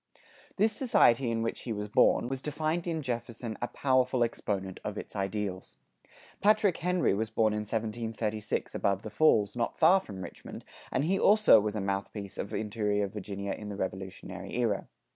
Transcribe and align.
This 0.57 0.73
society 0.73 1.29
in 1.29 1.43
which 1.43 1.61
he 1.61 1.71
was 1.71 1.87
born, 1.87 2.27
was 2.27 2.41
to 2.41 2.51
find 2.51 2.87
in 2.87 3.03
Jefferson 3.03 3.55
a 3.61 3.67
powerful 3.67 4.23
exponent 4.23 4.79
of 4.83 4.97
its 4.97 5.15
ideals.[94:2] 5.15 6.09
Patrick 6.41 6.77
Henry 6.77 7.13
was 7.13 7.29
born 7.29 7.53
in 7.53 7.59
1736 7.59 8.73
above 8.73 9.03
the 9.03 9.11
falls, 9.11 9.55
not 9.55 9.77
far 9.77 9.99
from 9.99 10.23
Richmond, 10.23 10.65
and 10.91 11.05
he 11.05 11.19
also 11.19 11.59
was 11.59 11.75
a 11.75 11.81
mouthpiece 11.81 12.39
of 12.39 12.51
interior 12.51 13.05
Virginia 13.07 13.51
in 13.51 13.69
the 13.69 13.75
Revolutionary 13.77 14.55
era. 14.57 14.87